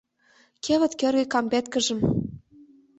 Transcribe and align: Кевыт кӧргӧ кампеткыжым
Кевыт 0.63 0.93
кӧргӧ 0.99 1.25
кампеткыжым 1.33 1.99